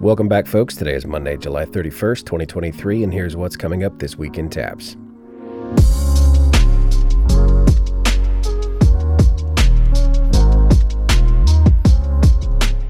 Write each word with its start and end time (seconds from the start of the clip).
Welcome 0.00 0.28
back, 0.28 0.46
folks. 0.46 0.76
Today 0.76 0.94
is 0.94 1.04
Monday, 1.04 1.36
July 1.36 1.66
31st, 1.66 2.24
2023, 2.24 3.04
and 3.04 3.12
here's 3.12 3.36
what's 3.36 3.54
coming 3.54 3.84
up 3.84 3.98
this 3.98 4.16
week 4.16 4.38
in 4.38 4.48
TAPPS. 4.48 4.96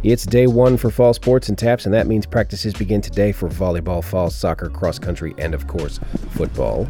It's 0.04 0.24
day 0.24 0.46
one 0.46 0.76
for 0.76 0.92
fall 0.92 1.12
sports 1.12 1.48
and 1.48 1.58
TAPPS, 1.58 1.86
and 1.86 1.92
that 1.92 2.06
means 2.06 2.26
practices 2.26 2.74
begin 2.74 3.00
today 3.00 3.32
for 3.32 3.48
volleyball, 3.48 4.04
fall 4.04 4.30
soccer, 4.30 4.68
cross 4.68 5.00
country, 5.00 5.34
and 5.36 5.52
of 5.52 5.66
course, 5.66 5.98
football. 6.28 6.86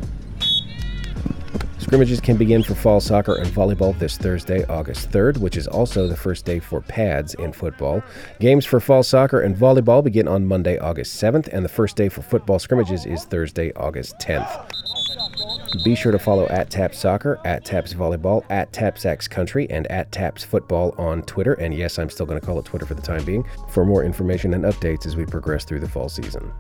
Scrimmages 1.80 2.20
can 2.20 2.36
begin 2.36 2.62
for 2.62 2.74
fall 2.74 3.00
soccer 3.00 3.36
and 3.36 3.48
volleyball 3.48 3.98
this 3.98 4.18
Thursday, 4.18 4.66
August 4.66 5.10
3rd, 5.10 5.38
which 5.38 5.56
is 5.56 5.66
also 5.66 6.06
the 6.06 6.16
first 6.16 6.44
day 6.44 6.58
for 6.58 6.82
pads 6.82 7.32
in 7.34 7.52
football. 7.52 8.02
Games 8.38 8.66
for 8.66 8.80
fall 8.80 9.02
soccer 9.02 9.40
and 9.40 9.56
volleyball 9.56 10.04
begin 10.04 10.28
on 10.28 10.46
Monday, 10.46 10.78
August 10.78 11.20
7th, 11.20 11.48
and 11.48 11.64
the 11.64 11.70
first 11.70 11.96
day 11.96 12.10
for 12.10 12.20
football 12.20 12.58
scrimmages 12.58 13.06
is 13.06 13.24
Thursday, 13.24 13.72
August 13.74 14.14
10th. 14.20 15.82
Be 15.82 15.94
sure 15.94 16.12
to 16.12 16.18
follow 16.18 16.46
at 16.48 16.68
TAPPS 16.68 16.98
Soccer, 16.98 17.40
at 17.46 17.64
TAPPS 17.64 17.94
Volleyball, 17.94 18.44
at 18.50 18.72
TAPPS 18.72 19.06
X 19.06 19.26
Country, 19.26 19.68
and 19.70 19.86
at 19.86 20.12
TAPPS 20.12 20.44
Football 20.44 20.94
on 20.98 21.22
Twitter. 21.22 21.54
And 21.54 21.72
yes, 21.72 21.98
I'm 21.98 22.10
still 22.10 22.26
going 22.26 22.38
to 22.38 22.44
call 22.44 22.58
it 22.58 22.66
Twitter 22.66 22.84
for 22.84 22.94
the 22.94 23.02
time 23.02 23.24
being 23.24 23.44
for 23.70 23.86
more 23.86 24.04
information 24.04 24.52
and 24.52 24.64
updates 24.64 25.06
as 25.06 25.16
we 25.16 25.24
progress 25.24 25.64
through 25.64 25.80
the 25.80 25.88
fall 25.88 26.10
season. 26.10 26.52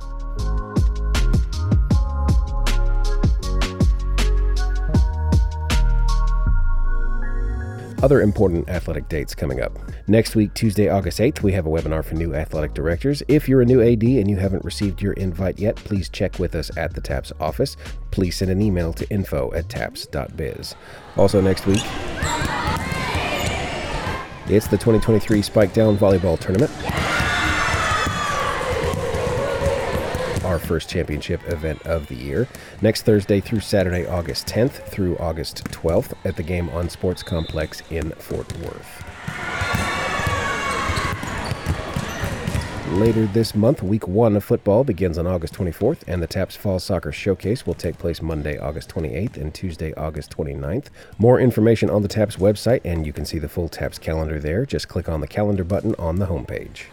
Other 8.02 8.22
important 8.22 8.68
athletic 8.70 9.08
dates 9.10 9.34
coming 9.34 9.60
up. 9.60 9.78
Next 10.08 10.34
week, 10.34 10.54
Tuesday, 10.54 10.88
August 10.88 11.18
8th, 11.18 11.42
we 11.42 11.52
have 11.52 11.66
a 11.66 11.68
webinar 11.68 12.02
for 12.02 12.14
new 12.14 12.34
athletic 12.34 12.72
directors. 12.72 13.22
If 13.28 13.46
you're 13.46 13.60
a 13.60 13.66
new 13.66 13.82
AD 13.82 14.02
and 14.02 14.30
you 14.30 14.36
haven't 14.36 14.64
received 14.64 15.02
your 15.02 15.12
invite 15.14 15.58
yet, 15.58 15.76
please 15.76 16.08
check 16.08 16.38
with 16.38 16.54
us 16.54 16.74
at 16.78 16.94
the 16.94 17.02
TAPPS 17.02 17.32
office. 17.40 17.76
Please 18.10 18.36
send 18.36 18.50
an 18.50 18.62
email 18.62 18.94
to 18.94 19.08
info 19.10 19.52
at 19.52 19.68
tapps.biz. 19.68 20.74
Also, 21.18 21.42
next 21.42 21.66
week, 21.66 21.82
it's 24.46 24.66
the 24.66 24.78
2023 24.78 25.42
Spike 25.42 25.74
Down 25.74 25.98
Volleyball 25.98 26.38
Tournament. 26.40 26.70
Our 30.50 30.58
first 30.58 30.90
championship 30.90 31.40
event 31.48 31.80
of 31.86 32.08
the 32.08 32.16
year. 32.16 32.48
Next 32.82 33.02
Thursday 33.02 33.38
through 33.38 33.60
Saturday, 33.60 34.04
August 34.04 34.48
10th 34.48 34.84
through 34.88 35.16
August 35.18 35.62
12th 35.66 36.12
at 36.24 36.34
the 36.34 36.42
Game 36.42 36.68
On 36.70 36.88
Sports 36.88 37.22
Complex 37.22 37.84
in 37.88 38.10
Fort 38.10 38.52
Worth. 38.58 39.04
Later 42.98 43.26
this 43.26 43.54
month, 43.54 43.80
week 43.84 44.08
one 44.08 44.34
of 44.34 44.42
football 44.42 44.82
begins 44.82 45.18
on 45.18 45.26
August 45.28 45.54
24th, 45.54 46.02
and 46.08 46.20
the 46.20 46.26
TAPPS 46.26 46.56
Fall 46.56 46.80
Soccer 46.80 47.12
Showcase 47.12 47.64
will 47.64 47.74
take 47.74 47.96
place 47.96 48.20
Monday, 48.20 48.58
August 48.58 48.90
28th 48.90 49.36
and 49.36 49.54
Tuesday, 49.54 49.94
August 49.94 50.36
29th. 50.36 50.86
More 51.16 51.38
information 51.38 51.88
on 51.88 52.02
the 52.02 52.08
TAPPS 52.08 52.38
website, 52.38 52.80
and 52.84 53.06
you 53.06 53.12
can 53.12 53.24
see 53.24 53.38
the 53.38 53.48
full 53.48 53.68
TAPPS 53.68 54.00
calendar 54.00 54.40
there. 54.40 54.66
Just 54.66 54.88
click 54.88 55.08
on 55.08 55.20
the 55.20 55.28
calendar 55.28 55.62
button 55.62 55.94
on 55.96 56.16
the 56.16 56.26
homepage. 56.26 56.86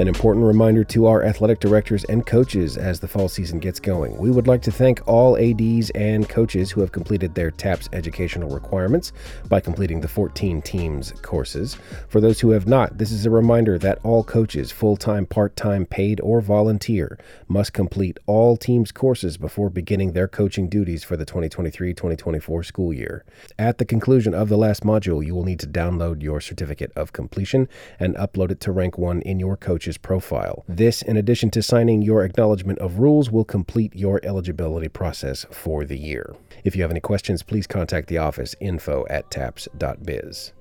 An 0.00 0.08
important 0.08 0.46
reminder 0.46 0.82
to 0.84 1.04
our 1.04 1.22
athletic 1.22 1.60
directors 1.60 2.04
and 2.04 2.24
coaches 2.24 2.78
as 2.78 3.00
the 3.00 3.06
fall 3.06 3.28
season 3.28 3.58
gets 3.58 3.78
going. 3.78 4.16
We 4.16 4.30
would 4.30 4.46
like 4.46 4.62
to 4.62 4.72
thank 4.72 5.06
all 5.06 5.36
ADs 5.36 5.90
and 5.90 6.26
coaches 6.26 6.70
who 6.70 6.80
have 6.80 6.90
completed 6.90 7.34
their 7.34 7.50
TAPPS 7.50 7.90
educational 7.92 8.48
requirements 8.48 9.12
by 9.50 9.60
completing 9.60 10.00
the 10.00 10.08
14 10.08 10.62
teams 10.62 11.12
courses. 11.20 11.76
For 12.08 12.18
those 12.18 12.40
who 12.40 12.48
have 12.52 12.66
not, 12.66 12.96
this 12.96 13.12
is 13.12 13.26
a 13.26 13.30
reminder 13.30 13.76
that 13.76 13.98
all 14.02 14.24
coaches, 14.24 14.72
full 14.72 14.96
time, 14.96 15.26
part 15.26 15.54
time, 15.54 15.84
paid, 15.84 16.18
or 16.22 16.40
volunteer, 16.40 17.18
must 17.46 17.74
complete 17.74 18.16
all 18.24 18.56
teams 18.56 18.92
courses 18.92 19.36
before 19.36 19.68
beginning 19.68 20.12
their 20.12 20.28
coaching 20.28 20.70
duties 20.70 21.04
for 21.04 21.18
the 21.18 21.26
2023 21.26 21.92
2024 21.92 22.62
school 22.62 22.94
year. 22.94 23.22
At 23.58 23.76
the 23.76 23.84
conclusion 23.84 24.32
of 24.32 24.48
the 24.48 24.56
last 24.56 24.82
module, 24.82 25.22
you 25.22 25.34
will 25.34 25.44
need 25.44 25.60
to 25.60 25.66
download 25.66 26.22
your 26.22 26.40
certificate 26.40 26.90
of 26.96 27.12
completion 27.12 27.68
and 27.98 28.16
upload 28.16 28.50
it 28.50 28.60
to 28.60 28.72
Rank 28.72 28.96
1 28.96 29.20
in 29.20 29.38
your 29.38 29.58
coach's 29.58 29.89
coach's 29.90 29.98
profile. 29.98 30.64
This, 30.68 31.02
in 31.02 31.16
addition 31.16 31.50
to 31.50 31.62
signing 31.62 32.02
your 32.02 32.24
acknowledgement 32.24 32.78
of 32.78 32.98
rules, 32.98 33.30
will 33.30 33.44
complete 33.44 33.94
your 33.94 34.20
eligibility 34.22 34.88
process 34.88 35.46
for 35.50 35.84
the 35.84 35.98
year. 35.98 36.34
If 36.64 36.76
you 36.76 36.82
have 36.82 36.90
any 36.90 37.00
questions, 37.00 37.42
please 37.42 37.66
contact 37.66 38.08
the 38.08 38.18
office 38.18 38.54
info 38.60 39.06
at 39.10 39.30
tapps.biz. 39.30 40.52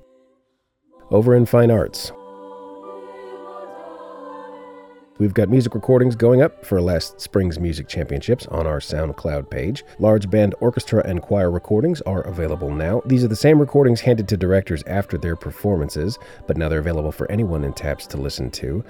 Over 1.12 1.36
in 1.36 1.46
fine 1.46 1.72
arts, 1.72 2.12
We've 5.20 5.34
got 5.34 5.50
music 5.50 5.76
recordings 5.76 6.16
going 6.16 6.42
up 6.42 6.64
for 6.66 6.82
last 6.82 7.20
spring's 7.20 7.60
music 7.60 7.90
championships 7.90 8.48
on 8.48 8.66
our 8.66 8.80
SoundCloud 8.80 9.50
page. 9.50 9.84
Large 10.00 10.30
band 10.30 10.56
orchestra 10.62 11.06
and 11.06 11.22
choir 11.22 11.52
recordings 11.52 12.00
are 12.04 12.22
available 12.22 12.72
now. 12.72 13.02
These 13.06 13.26
are 13.26 13.28
the 13.28 13.36
same 13.36 13.60
recordings 13.60 14.00
handed 14.00 14.30
to 14.30 14.38
directors 14.38 14.82
after 14.88 15.18
their 15.18 15.36
performances, 15.36 16.18
but 16.48 16.56
now 16.56 16.70
they're 16.70 16.80
available 16.80 17.12
for 17.12 17.30
anyone 17.30 17.66
in 17.66 17.74
TAPPS 17.74 18.08
to 18.08 18.18
listen 18.18 18.50
to. 18.52 18.82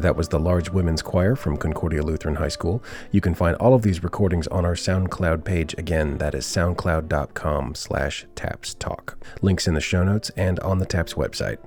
That 0.00 0.16
was 0.16 0.28
the 0.28 0.38
Large 0.38 0.70
Women's 0.70 1.02
Choir 1.02 1.36
from 1.36 1.56
Concordia 1.56 2.02
Lutheran 2.02 2.36
High 2.36 2.48
School. 2.48 2.82
You 3.10 3.20
can 3.20 3.34
find 3.34 3.56
all 3.56 3.74
of 3.74 3.82
these 3.82 4.02
recordings 4.02 4.46
on 4.48 4.64
our 4.64 4.74
SoundCloud 4.74 5.44
page. 5.44 5.74
Again, 5.78 6.18
that 6.18 6.34
is 6.34 6.44
soundcloud.com 6.44 7.74
slash 7.74 8.26
tappstalk. 8.34 9.14
Links 9.42 9.66
in 9.66 9.74
the 9.74 9.80
show 9.80 10.04
notes 10.04 10.30
and 10.36 10.60
on 10.60 10.78
the 10.78 10.86
TAPPS 10.86 11.14
website. 11.14 11.58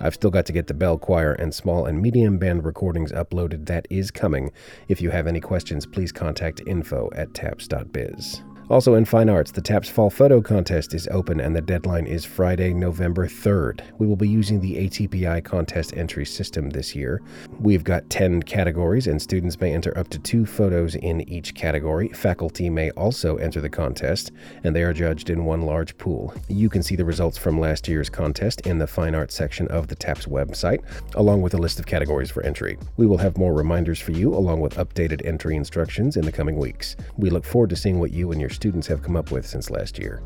I've 0.00 0.14
still 0.14 0.30
got 0.30 0.46
to 0.46 0.52
get 0.52 0.66
the 0.66 0.74
bell 0.74 0.98
choir 0.98 1.32
and 1.32 1.54
small 1.54 1.86
and 1.86 2.00
medium 2.02 2.38
band 2.38 2.64
recordings 2.64 3.12
uploaded. 3.12 3.66
That 3.66 3.86
is 3.90 4.10
coming. 4.10 4.50
If 4.88 5.00
you 5.00 5.10
have 5.10 5.26
any 5.26 5.40
questions, 5.40 5.86
please 5.86 6.12
contact 6.12 6.60
info 6.66 7.10
at 7.14 7.32
tapps.biz. 7.32 8.42
Also 8.70 8.94
in 8.94 9.04
fine 9.04 9.28
arts, 9.28 9.50
the 9.50 9.60
TAPPS 9.60 9.90
Fall 9.90 10.08
Photo 10.08 10.40
Contest 10.40 10.94
is 10.94 11.06
open 11.08 11.38
and 11.38 11.54
the 11.54 11.60
deadline 11.60 12.06
is 12.06 12.24
Friday, 12.24 12.72
November 12.72 13.28
3rd. 13.28 13.82
We 13.98 14.06
will 14.06 14.16
be 14.16 14.26
using 14.26 14.58
the 14.58 14.76
ATPI 14.76 15.44
contest 15.44 15.94
entry 15.94 16.24
system 16.24 16.70
this 16.70 16.94
year. 16.94 17.20
We've 17.60 17.84
got 17.84 18.08
10 18.08 18.42
categories 18.44 19.06
and 19.06 19.20
students 19.20 19.60
may 19.60 19.74
enter 19.74 19.96
up 19.98 20.08
to 20.08 20.18
two 20.18 20.46
photos 20.46 20.94
in 20.94 21.28
each 21.28 21.54
category. 21.54 22.08
Faculty 22.08 22.70
may 22.70 22.90
also 22.92 23.36
enter 23.36 23.60
the 23.60 23.68
contest 23.68 24.32
and 24.62 24.74
they 24.74 24.82
are 24.82 24.94
judged 24.94 25.28
in 25.28 25.44
one 25.44 25.62
large 25.62 25.98
pool. 25.98 26.32
You 26.48 26.70
can 26.70 26.82
see 26.82 26.96
the 26.96 27.04
results 27.04 27.36
from 27.36 27.60
last 27.60 27.86
year's 27.86 28.08
contest 28.08 28.62
in 28.62 28.78
the 28.78 28.86
fine 28.86 29.14
arts 29.14 29.34
section 29.34 29.68
of 29.68 29.88
the 29.88 29.96
TAPPS 29.96 30.24
website, 30.24 30.82
along 31.16 31.42
with 31.42 31.52
a 31.52 31.58
list 31.58 31.78
of 31.78 31.84
categories 31.84 32.30
for 32.30 32.42
entry. 32.42 32.78
We 32.96 33.06
will 33.06 33.18
have 33.18 33.36
more 33.36 33.52
reminders 33.52 34.00
for 34.00 34.12
you 34.12 34.34
along 34.34 34.62
with 34.62 34.76
updated 34.76 35.22
entry 35.26 35.54
instructions 35.54 36.16
in 36.16 36.24
the 36.24 36.32
coming 36.32 36.56
weeks. 36.56 36.96
We 37.18 37.28
look 37.28 37.44
forward 37.44 37.68
to 37.70 37.76
seeing 37.76 38.00
what 38.00 38.12
you 38.12 38.32
and 38.32 38.40
your 38.40 38.53
students 38.54 38.86
have 38.86 39.02
come 39.02 39.16
up 39.16 39.30
with 39.30 39.46
since 39.46 39.68
last 39.70 39.98
year. 39.98 40.22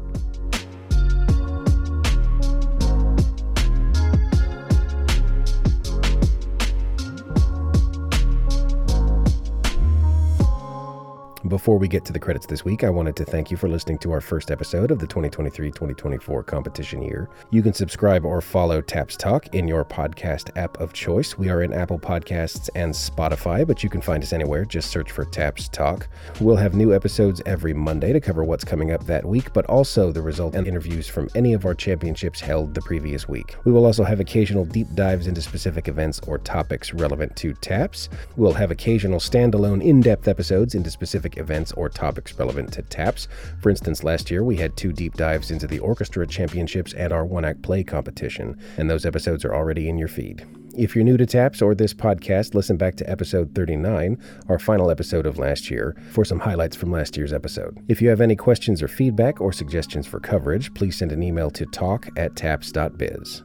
Before 11.49 11.79
we 11.79 11.89
get 11.89 12.05
to 12.05 12.13
the 12.13 12.19
credits 12.19 12.45
this 12.45 12.63
week, 12.63 12.85
I 12.85 12.91
wanted 12.91 13.17
to 13.17 13.25
thank 13.25 13.51
you 13.51 13.57
for 13.57 13.71
listening 13.71 13.97
to 14.01 14.13
our 14.13 14.21
first 14.21 14.51
episode 14.51 14.91
of 14.91 14.99
the 14.99 15.07
2023 15.07 15.71
2024 15.71 16.43
competition 16.43 17.01
year. 17.01 17.31
You 17.51 17.63
can 17.63 17.73
subscribe 17.73 18.27
or 18.27 18.43
follow 18.43 18.83
TAPPS 18.83 19.17
Talk 19.17 19.55
in 19.55 19.67
your 19.67 19.83
podcast 19.83 20.55
app 20.59 20.79
of 20.79 20.93
choice. 20.93 21.39
We 21.39 21.49
are 21.49 21.63
in 21.63 21.73
Apple 21.73 21.99
Podcasts 21.99 22.69
and 22.75 22.93
Spotify, 22.93 23.67
but 23.67 23.83
you 23.83 23.89
can 23.89 24.03
find 24.03 24.23
us 24.23 24.35
anywhere. 24.35 24.67
Just 24.67 24.91
search 24.91 25.11
for 25.11 25.25
TAPPS 25.25 25.71
Talk. 25.71 26.09
We'll 26.39 26.57
have 26.57 26.75
new 26.75 26.95
episodes 26.95 27.41
every 27.47 27.73
Monday 27.73 28.13
to 28.13 28.21
cover 28.21 28.45
what's 28.45 28.65
coming 28.65 28.93
up 28.93 29.07
that 29.07 29.25
week, 29.25 29.51
but 29.55 29.65
also 29.67 30.13
the 30.13 30.21
result 30.21 30.55
and 30.55 30.67
interviews 30.67 31.09
from 31.09 31.31
any 31.35 31.55
of 31.55 31.65
our 31.65 31.75
championships 31.75 32.41
held 32.41 32.75
the 32.75 32.83
previous 32.83 33.27
week. 33.27 33.57
We 33.65 33.73
will 33.73 33.87
also 33.87 34.05
have 34.05 34.21
occasional 34.21 34.67
deep 34.67 34.89
dives 34.95 35.27
into 35.27 35.41
specific 35.41 35.89
events 35.89 36.21
or 36.27 36.37
topics 36.37 36.93
relevant 36.93 37.37
to 37.37 37.55
TAPPS. 37.55 38.11
We'll 38.37 38.53
have 38.53 38.71
occasional 38.71 39.19
standalone 39.19 39.83
in 39.83 40.03
depth 40.03 40.29
episodes 40.29 40.75
into 40.75 40.91
specific 40.91 41.38
events 41.39 41.73
or 41.73 41.89
topics 41.89 42.39
relevant 42.39 42.73
to 42.75 42.83
TAPPS. 42.83 43.29
For 43.61 43.71
instance, 43.71 44.05
last 44.05 44.31
year 44.31 44.45
we 44.45 44.57
had 44.57 44.77
two 44.77 44.93
deep 44.93 45.15
dives 45.15 45.51
into 45.51 45.67
the 45.67 45.79
orchestra 45.79 46.27
championships 46.27 46.93
and 46.95 47.13
our 47.13 47.25
one 47.25 47.45
act 47.45 47.63
play 47.63 47.85
competition, 47.85 48.59
and 48.77 48.89
those 48.89 49.07
episodes 49.07 49.45
are 49.45 49.55
already 49.55 49.89
in 49.89 49.99
your 49.99 50.09
feed. 50.09 50.47
If 50.77 50.95
you're 50.95 51.05
new 51.05 51.17
to 51.17 51.27
TAPPS 51.27 51.61
or 51.61 51.75
this 51.75 51.93
podcast, 51.93 52.55
listen 52.55 52.77
back 52.77 52.95
to 52.97 53.11
episode 53.11 53.53
39, 53.55 54.17
our 54.49 54.61
final 54.61 54.93
episode 54.93 55.27
of 55.27 55.37
last 55.37 55.71
year, 55.73 55.97
for 56.13 56.25
some 56.25 56.39
highlights 56.39 56.77
from 56.77 56.93
last 56.93 57.17
year's 57.17 57.33
episode. 57.33 57.83
If 57.89 58.01
you 58.01 58.09
have 58.11 58.21
any 58.21 58.37
questions 58.37 58.81
or 58.81 58.87
feedback 58.87 59.41
or 59.41 59.53
suggestions 59.53 60.07
for 60.07 60.21
coverage, 60.21 60.73
please 60.75 60.97
send 60.97 61.11
an 61.11 61.23
email 61.23 61.51
to 61.51 61.67
talk 61.67 62.09
at 62.17 62.37
tapps.biz. 62.37 63.43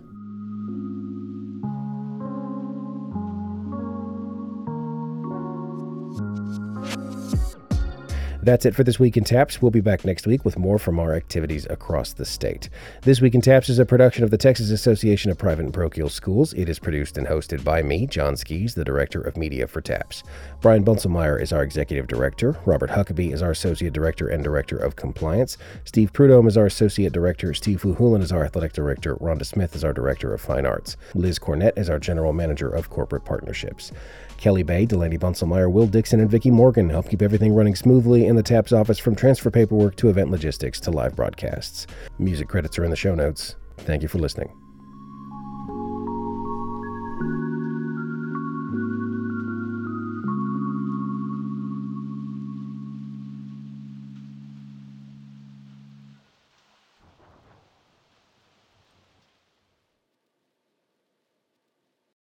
That's 8.43 8.65
it 8.65 8.75
for 8.75 8.83
this 8.83 8.99
week 8.99 9.15
in 9.15 9.23
TAPPS. 9.23 9.61
We'll 9.61 9.71
be 9.71 9.79
back 9.79 10.03
next 10.03 10.27
week 10.27 10.43
with 10.43 10.59
more 10.59 10.77
from 10.77 10.99
our 10.99 11.13
activities 11.13 11.65
across 11.69 12.11
the 12.11 12.25
state. 12.25 12.67
This 13.03 13.21
Week 13.21 13.35
in 13.35 13.39
TAPPS 13.39 13.69
is 13.69 13.79
a 13.79 13.85
production 13.85 14.25
of 14.25 14.31
the 14.31 14.37
Texas 14.37 14.69
Association 14.69 15.31
of 15.31 15.37
Private 15.37 15.63
and 15.63 15.73
Parochial 15.73 16.09
Schools. 16.09 16.51
It 16.51 16.67
is 16.67 16.77
produced 16.77 17.17
and 17.17 17.25
hosted 17.25 17.63
by 17.63 17.81
me, 17.81 18.05
John 18.05 18.35
Skies, 18.35 18.75
the 18.75 18.83
Director 18.83 19.21
of 19.21 19.37
Media 19.37 19.65
for 19.65 19.79
TAPPS. 19.79 20.23
Brian 20.59 20.83
Bunselmeyer 20.83 21.41
is 21.41 21.53
our 21.53 21.63
Executive 21.63 22.05
Director. 22.07 22.57
Robert 22.65 22.89
Huckabee 22.89 23.31
is 23.31 23.41
our 23.41 23.51
Associate 23.51 23.93
Director 23.93 24.27
and 24.27 24.43
Director 24.43 24.75
of 24.75 24.97
Compliance. 24.97 25.57
Steve 25.85 26.11
Prudhomme 26.11 26.49
is 26.49 26.57
our 26.57 26.65
Associate 26.65 27.13
Director. 27.13 27.53
Steve 27.53 27.81
Fuhulan 27.81 28.21
is 28.21 28.33
our 28.33 28.43
Athletic 28.43 28.73
Director. 28.73 29.15
Rhonda 29.15 29.45
Smith 29.45 29.73
is 29.73 29.85
our 29.85 29.93
Director 29.93 30.33
of 30.33 30.41
Fine 30.41 30.65
Arts. 30.65 30.97
Liz 31.15 31.39
Cornett 31.39 31.77
is 31.77 31.89
our 31.89 31.97
General 31.97 32.33
Manager 32.33 32.67
of 32.67 32.89
Corporate 32.89 33.23
Partnerships. 33.23 33.93
Kelly 34.35 34.63
Bay, 34.63 34.85
Delaney 34.85 35.17
Bunselmeyer, 35.17 35.71
Will 35.71 35.87
Dixon, 35.87 36.19
and 36.19 36.29
Vicki 36.29 36.51
Morgan 36.51 36.89
help 36.89 37.07
keep 37.07 37.21
everything 37.21 37.53
running 37.53 37.75
smoothly 37.75 38.25
in 38.33 38.37
the 38.37 38.41
TAPPS 38.41 38.73
office 38.73 38.97
from 38.97 39.15
transfer 39.15 39.51
paperwork 39.51 39.95
to 39.97 40.09
event 40.09 40.31
logistics 40.31 40.79
to 40.79 40.89
live 40.89 41.15
broadcasts. 41.15 41.85
Music 42.17 42.49
credits 42.49 42.79
are 42.79 42.83
in 42.83 42.89
the 42.89 42.95
show 42.95 43.13
notes. 43.13 43.57
Thank 43.77 44.01
you 44.01 44.07
for 44.07 44.17
listening. 44.17 44.62